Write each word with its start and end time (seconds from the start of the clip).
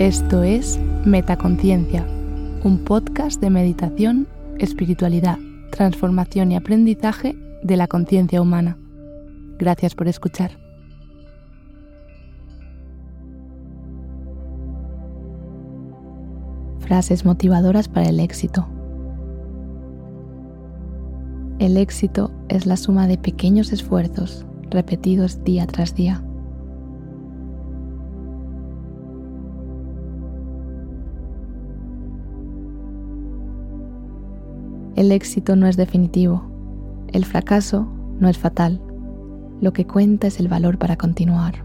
Esto 0.00 0.42
es 0.42 0.80
Metaconciencia, 1.04 2.04
un 2.64 2.78
podcast 2.84 3.40
de 3.40 3.48
meditación, 3.48 4.26
espiritualidad, 4.58 5.38
transformación 5.70 6.50
y 6.50 6.56
aprendizaje 6.56 7.36
de 7.62 7.76
la 7.76 7.86
conciencia 7.86 8.42
humana. 8.42 8.76
Gracias 9.56 9.94
por 9.94 10.08
escuchar. 10.08 10.58
Frases 16.80 17.24
motivadoras 17.24 17.86
para 17.86 18.08
el 18.08 18.18
éxito. 18.18 18.66
El 21.60 21.76
éxito 21.76 22.32
es 22.48 22.66
la 22.66 22.76
suma 22.76 23.06
de 23.06 23.16
pequeños 23.16 23.72
esfuerzos 23.72 24.44
repetidos 24.70 25.44
día 25.44 25.68
tras 25.68 25.94
día. 25.94 26.20
El 34.96 35.10
éxito 35.10 35.56
no 35.56 35.66
es 35.66 35.76
definitivo. 35.76 36.42
El 37.12 37.24
fracaso 37.24 37.88
no 38.20 38.28
es 38.28 38.38
fatal. 38.38 38.80
Lo 39.60 39.72
que 39.72 39.86
cuenta 39.86 40.28
es 40.28 40.38
el 40.38 40.46
valor 40.46 40.78
para 40.78 40.96
continuar. 40.96 41.64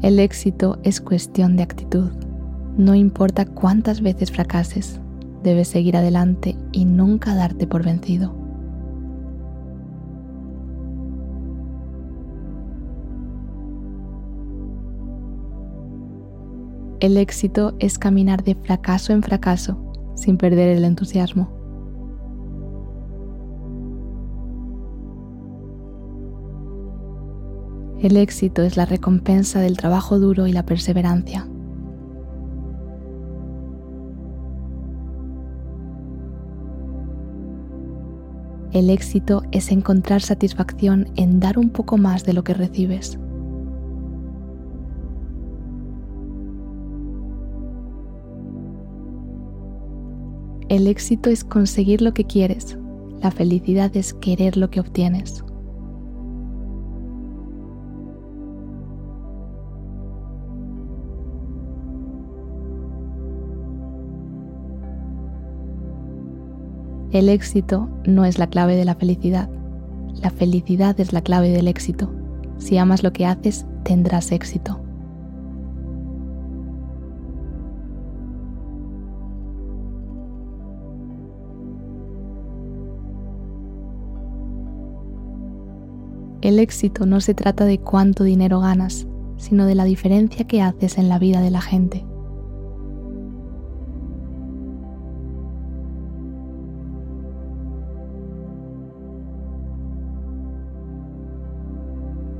El 0.00 0.20
éxito 0.20 0.78
es 0.82 1.02
cuestión 1.02 1.56
de 1.56 1.64
actitud. 1.64 2.10
No 2.78 2.94
importa 2.94 3.44
cuántas 3.44 4.00
veces 4.00 4.30
fracases, 4.30 4.98
debes 5.42 5.68
seguir 5.68 5.96
adelante 5.96 6.56
y 6.72 6.86
nunca 6.86 7.34
darte 7.34 7.66
por 7.66 7.84
vencido. 7.84 8.37
El 17.00 17.16
éxito 17.16 17.76
es 17.78 17.96
caminar 17.96 18.42
de 18.42 18.56
fracaso 18.56 19.12
en 19.12 19.22
fracaso 19.22 19.78
sin 20.16 20.36
perder 20.36 20.76
el 20.76 20.84
entusiasmo. 20.84 21.48
El 28.00 28.16
éxito 28.16 28.62
es 28.62 28.76
la 28.76 28.84
recompensa 28.84 29.60
del 29.60 29.76
trabajo 29.76 30.18
duro 30.18 30.48
y 30.48 30.52
la 30.52 30.66
perseverancia. 30.66 31.46
El 38.72 38.90
éxito 38.90 39.42
es 39.52 39.70
encontrar 39.70 40.20
satisfacción 40.20 41.06
en 41.14 41.38
dar 41.38 41.60
un 41.60 41.70
poco 41.70 41.96
más 41.96 42.24
de 42.24 42.32
lo 42.32 42.42
que 42.42 42.54
recibes. 42.54 43.20
El 50.68 50.86
éxito 50.86 51.30
es 51.30 51.44
conseguir 51.44 52.02
lo 52.02 52.12
que 52.12 52.24
quieres. 52.24 52.76
La 53.22 53.30
felicidad 53.30 53.96
es 53.96 54.12
querer 54.12 54.58
lo 54.58 54.68
que 54.68 54.80
obtienes. 54.80 55.42
El 67.12 67.30
éxito 67.30 67.88
no 68.04 68.26
es 68.26 68.38
la 68.38 68.48
clave 68.48 68.76
de 68.76 68.84
la 68.84 68.94
felicidad. 68.94 69.48
La 70.22 70.28
felicidad 70.28 71.00
es 71.00 71.14
la 71.14 71.22
clave 71.22 71.48
del 71.48 71.66
éxito. 71.66 72.12
Si 72.58 72.76
amas 72.76 73.02
lo 73.02 73.14
que 73.14 73.24
haces, 73.24 73.64
tendrás 73.84 74.32
éxito. 74.32 74.87
El 86.40 86.60
éxito 86.60 87.04
no 87.04 87.20
se 87.20 87.34
trata 87.34 87.64
de 87.64 87.78
cuánto 87.78 88.22
dinero 88.22 88.60
ganas, 88.60 89.08
sino 89.38 89.66
de 89.66 89.74
la 89.74 89.84
diferencia 89.84 90.46
que 90.46 90.62
haces 90.62 90.96
en 90.96 91.08
la 91.08 91.18
vida 91.18 91.40
de 91.40 91.50
la 91.50 91.60
gente. 91.60 92.04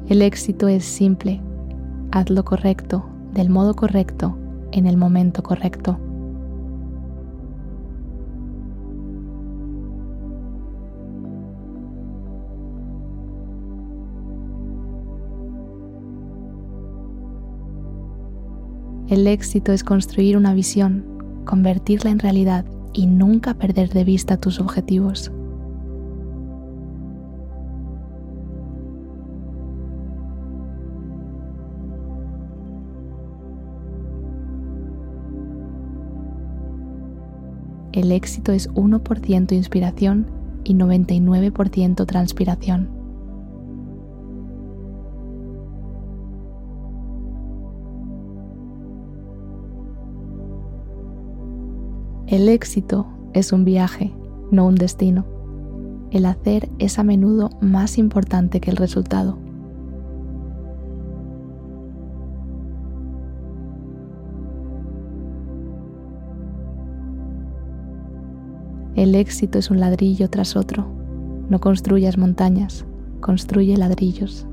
El 0.08 0.22
éxito 0.22 0.68
es 0.68 0.84
simple. 0.84 1.42
Haz 2.12 2.30
lo 2.30 2.44
correcto, 2.44 3.04
del 3.34 3.50
modo 3.50 3.74
correcto, 3.74 4.38
en 4.72 4.86
el 4.86 4.96
momento 4.96 5.42
correcto. 5.42 5.98
El 19.08 19.26
éxito 19.26 19.72
es 19.72 19.84
construir 19.84 20.36
una 20.36 20.52
visión, 20.52 21.02
convertirla 21.46 22.10
en 22.10 22.18
realidad 22.18 22.66
y 22.92 23.06
nunca 23.06 23.54
perder 23.54 23.88
de 23.88 24.04
vista 24.04 24.36
tus 24.36 24.60
objetivos. 24.60 25.32
El 37.92 38.12
éxito 38.12 38.52
es 38.52 38.68
1% 38.74 39.52
inspiración 39.52 40.26
y 40.64 40.74
99% 40.74 42.04
transpiración. 42.04 42.97
El 52.30 52.50
éxito 52.50 53.06
es 53.32 53.54
un 53.54 53.64
viaje, 53.64 54.12
no 54.50 54.66
un 54.66 54.74
destino. 54.74 55.24
El 56.10 56.26
hacer 56.26 56.68
es 56.78 56.98
a 56.98 57.02
menudo 57.02 57.48
más 57.62 57.96
importante 57.96 58.60
que 58.60 58.70
el 58.70 58.76
resultado. 58.76 59.38
El 68.94 69.14
éxito 69.14 69.58
es 69.58 69.70
un 69.70 69.80
ladrillo 69.80 70.28
tras 70.28 70.54
otro. 70.54 70.86
No 71.48 71.60
construyas 71.60 72.18
montañas, 72.18 72.84
construye 73.22 73.74
ladrillos. 73.78 74.46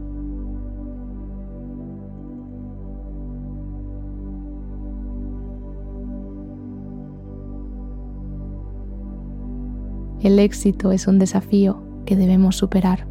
El 10.25 10.39
éxito 10.39 10.91
es 10.91 11.05
un 11.05 11.19
desafío 11.19 11.83
que 12.07 12.15
debemos 12.15 12.55
superar. 12.57 13.07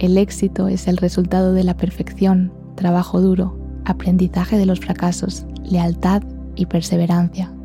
El 0.00 0.18
éxito 0.18 0.66
es 0.66 0.88
el 0.88 0.96
resultado 0.96 1.52
de 1.52 1.62
la 1.62 1.76
perfección, 1.76 2.52
trabajo 2.74 3.20
duro, 3.20 3.56
aprendizaje 3.84 4.58
de 4.58 4.66
los 4.66 4.80
fracasos, 4.80 5.46
lealtad 5.62 6.24
y 6.56 6.66
perseverancia. 6.66 7.55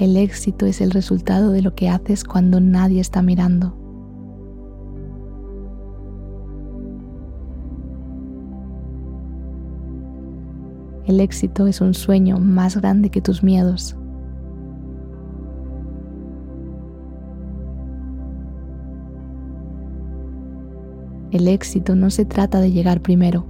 El 0.00 0.16
éxito 0.16 0.64
es 0.64 0.80
el 0.80 0.92
resultado 0.92 1.50
de 1.50 1.60
lo 1.60 1.74
que 1.74 1.90
haces 1.90 2.24
cuando 2.24 2.58
nadie 2.58 3.02
está 3.02 3.20
mirando. 3.20 3.76
El 11.04 11.20
éxito 11.20 11.66
es 11.66 11.82
un 11.82 11.92
sueño 11.92 12.38
más 12.38 12.78
grande 12.78 13.10
que 13.10 13.20
tus 13.20 13.42
miedos. 13.42 13.94
El 21.30 21.46
éxito 21.46 21.94
no 21.94 22.08
se 22.08 22.24
trata 22.24 22.62
de 22.62 22.72
llegar 22.72 23.02
primero, 23.02 23.44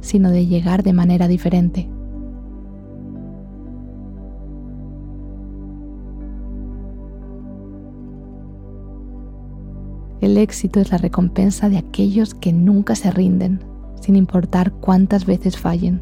sino 0.00 0.30
de 0.30 0.46
llegar 0.46 0.84
de 0.84 0.92
manera 0.92 1.26
diferente. 1.26 1.90
El 10.32 10.38
éxito 10.38 10.80
es 10.80 10.90
la 10.90 10.96
recompensa 10.96 11.68
de 11.68 11.76
aquellos 11.76 12.34
que 12.34 12.54
nunca 12.54 12.94
se 12.94 13.10
rinden, 13.10 13.62
sin 14.00 14.16
importar 14.16 14.72
cuántas 14.72 15.26
veces 15.26 15.58
fallen. 15.58 16.00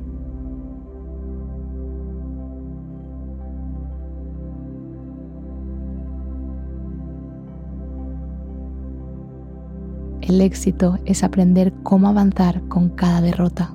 El 10.21 10.41
éxito 10.41 10.97
es 11.07 11.25
aprender 11.25 11.73
cómo 11.83 12.07
avanzar 12.07 12.63
con 12.69 12.91
cada 12.91 13.21
derrota. 13.21 13.75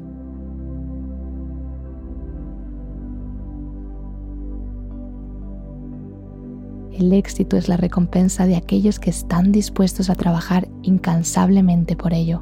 El 6.97 7.11
éxito 7.11 7.57
es 7.57 7.67
la 7.67 7.75
recompensa 7.75 8.45
de 8.45 8.55
aquellos 8.55 8.99
que 8.99 9.09
están 9.09 9.51
dispuestos 9.51 10.09
a 10.09 10.15
trabajar 10.15 10.69
incansablemente 10.81 11.97
por 11.97 12.13
ello. 12.13 12.41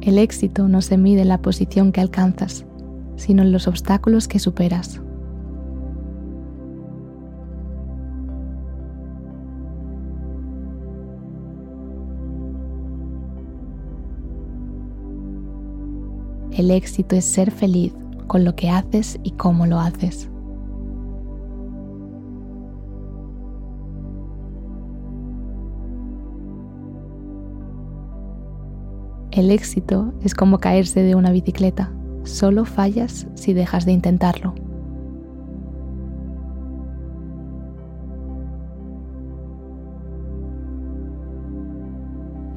El 0.00 0.16
éxito 0.16 0.66
no 0.66 0.80
se 0.80 0.96
mide 0.96 1.20
en 1.20 1.28
la 1.28 1.42
posición 1.42 1.92
que 1.92 2.00
alcanzas, 2.00 2.64
sino 3.16 3.42
en 3.42 3.52
los 3.52 3.68
obstáculos 3.68 4.28
que 4.28 4.38
superas. 4.38 5.02
El 16.52 16.70
éxito 16.70 17.16
es 17.16 17.24
ser 17.24 17.50
feliz 17.50 17.94
con 18.26 18.44
lo 18.44 18.54
que 18.54 18.68
haces 18.68 19.18
y 19.22 19.30
cómo 19.32 19.64
lo 19.64 19.78
haces. 19.78 20.28
El 29.30 29.50
éxito 29.50 30.12
es 30.22 30.34
como 30.34 30.58
caerse 30.58 31.02
de 31.02 31.14
una 31.14 31.30
bicicleta. 31.30 31.90
Solo 32.24 32.66
fallas 32.66 33.26
si 33.34 33.54
dejas 33.54 33.86
de 33.86 33.92
intentarlo. 33.92 34.54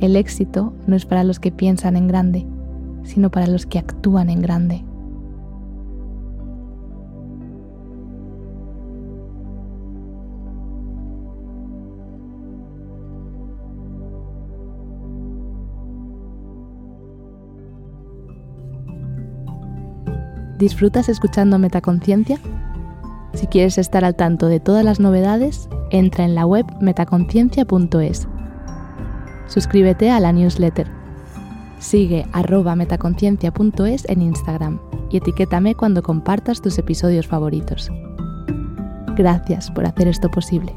El 0.02 0.18
éxito 0.18 0.74
no 0.86 0.98
es 0.98 1.06
para 1.06 1.24
los 1.24 1.40
que 1.40 1.54
piensan 1.54 1.96
en 1.96 2.08
grande, 2.10 2.46
sino 3.06 3.30
para 3.30 3.48
los 3.48 3.66
que 3.66 3.80
actúan 3.80 4.30
en 4.30 4.42
grande. 4.42 4.84
¿Disfrutas 20.58 21.10
escuchando 21.10 21.60
Metaconciencia? 21.60 22.40
Si 23.34 23.48
quieres 23.48 23.78
estar 23.78 24.06
al 24.06 24.16
tanto 24.16 24.48
de 24.48 24.62
todas 24.62 24.86
las 24.86 25.02
novedades, 25.02 25.68
entra 25.92 26.24
en 26.24 26.34
la 26.34 26.46
web 26.46 26.66
metaconciencia.es. 26.80 28.28
Suscríbete 29.48 30.12
a 30.12 30.22
la 30.22 30.32
newsletter 30.32 31.05
Sigue 31.86 32.26
arroba 32.34 32.76
metaconciencia.es 32.76 34.10
en 34.10 34.24
Instagram 34.24 34.80
y 35.12 35.18
etiquétame 35.18 35.76
cuando 35.76 36.02
compartas 36.02 36.60
tus 36.60 36.80
episodios 36.80 37.28
favoritos. 37.28 37.92
Gracias 39.16 39.70
por 39.70 39.86
hacer 39.86 40.08
esto 40.08 40.32
posible. 40.32 40.76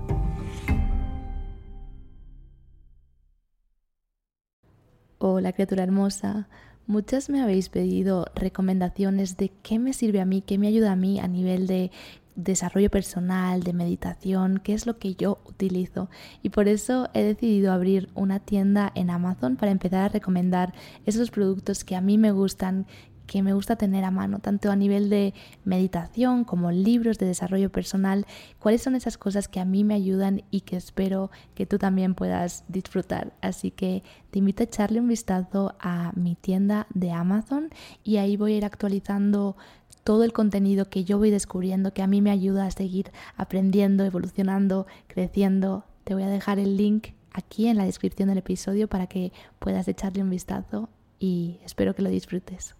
Hola 5.16 5.54
criatura 5.54 5.84
hermosa. 5.84 6.46
Muchas 6.86 7.30
me 7.30 7.40
habéis 7.40 7.70
pedido 7.70 8.26
recomendaciones 8.34 9.38
de 9.38 9.50
qué 9.62 9.78
me 9.78 9.94
sirve 9.94 10.20
a 10.20 10.26
mí, 10.26 10.42
qué 10.42 10.58
me 10.58 10.68
ayuda 10.68 10.92
a 10.92 10.96
mí 10.96 11.20
a 11.20 11.26
nivel 11.26 11.66
de 11.66 11.90
desarrollo 12.38 12.88
personal, 12.88 13.64
de 13.64 13.72
meditación, 13.72 14.60
qué 14.62 14.72
es 14.72 14.86
lo 14.86 14.98
que 14.98 15.14
yo 15.14 15.38
utilizo. 15.44 16.08
Y 16.42 16.50
por 16.50 16.68
eso 16.68 17.08
he 17.12 17.22
decidido 17.22 17.72
abrir 17.72 18.08
una 18.14 18.38
tienda 18.38 18.92
en 18.94 19.10
Amazon 19.10 19.56
para 19.56 19.72
empezar 19.72 20.02
a 20.02 20.08
recomendar 20.08 20.72
esos 21.04 21.30
productos 21.30 21.82
que 21.82 21.96
a 21.96 22.00
mí 22.00 22.16
me 22.16 22.30
gustan, 22.30 22.86
que 23.28 23.42
me 23.42 23.52
gusta 23.52 23.76
tener 23.76 24.04
a 24.04 24.10
mano, 24.10 24.40
tanto 24.40 24.72
a 24.72 24.76
nivel 24.76 25.10
de 25.10 25.34
meditación 25.64 26.42
como 26.44 26.72
libros 26.72 27.18
de 27.18 27.26
desarrollo 27.26 27.70
personal, 27.70 28.26
cuáles 28.58 28.82
son 28.82 28.96
esas 28.96 29.18
cosas 29.18 29.46
que 29.46 29.60
a 29.60 29.64
mí 29.64 29.84
me 29.84 29.94
ayudan 29.94 30.42
y 30.50 30.62
que 30.62 30.76
espero 30.76 31.30
que 31.54 31.66
tú 31.66 31.78
también 31.78 32.14
puedas 32.14 32.64
disfrutar. 32.68 33.34
Así 33.42 33.70
que 33.70 34.02
te 34.30 34.40
invito 34.40 34.62
a 34.62 34.64
echarle 34.64 34.98
un 34.98 35.08
vistazo 35.08 35.76
a 35.78 36.10
mi 36.16 36.34
tienda 36.34 36.86
de 36.94 37.12
Amazon 37.12 37.68
y 38.02 38.16
ahí 38.16 38.36
voy 38.36 38.54
a 38.54 38.56
ir 38.56 38.64
actualizando 38.64 39.56
todo 40.04 40.24
el 40.24 40.32
contenido 40.32 40.88
que 40.88 41.04
yo 41.04 41.18
voy 41.18 41.30
descubriendo 41.30 41.92
que 41.92 42.00
a 42.02 42.06
mí 42.06 42.22
me 42.22 42.30
ayuda 42.30 42.64
a 42.64 42.70
seguir 42.70 43.12
aprendiendo, 43.36 44.04
evolucionando, 44.04 44.86
creciendo. 45.06 45.84
Te 46.04 46.14
voy 46.14 46.22
a 46.22 46.28
dejar 46.28 46.58
el 46.58 46.78
link 46.78 47.08
aquí 47.30 47.66
en 47.66 47.76
la 47.76 47.84
descripción 47.84 48.30
del 48.30 48.38
episodio 48.38 48.88
para 48.88 49.06
que 49.06 49.32
puedas 49.58 49.86
echarle 49.86 50.22
un 50.22 50.30
vistazo 50.30 50.88
y 51.20 51.60
espero 51.62 51.94
que 51.94 52.00
lo 52.00 52.08
disfrutes. 52.08 52.77